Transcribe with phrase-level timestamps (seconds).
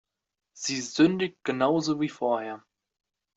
[0.53, 2.65] Sie sündigt genauso wie vorher.